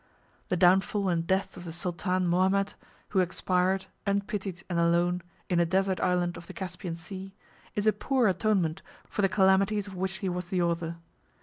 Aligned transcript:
The 0.49 0.57
downfall 0.57 1.09
and 1.09 1.27
death 1.27 1.55
of 1.55 1.63
the 1.63 1.71
sultan 1.71 2.27
Mohammed, 2.27 2.73
who 3.09 3.19
expired, 3.19 3.85
unpitied 4.07 4.63
and 4.67 4.79
alone, 4.79 5.21
in 5.47 5.59
a 5.59 5.63
desert 5.67 5.99
island 5.99 6.37
of 6.37 6.47
the 6.47 6.53
Caspian 6.53 6.95
Sea, 6.95 7.35
is 7.75 7.85
a 7.85 7.93
poor 7.93 8.25
atonement 8.27 8.81
for 9.07 9.21
the 9.21 9.29
calamities 9.29 9.85
of 9.85 9.93
which 9.95 10.13
he 10.17 10.27
was 10.29 10.47
the 10.47 10.59
author. 10.59 10.95